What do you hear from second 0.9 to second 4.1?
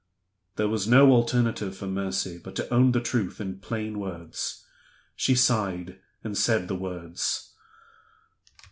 alternative for Mercy but to own the truth in plain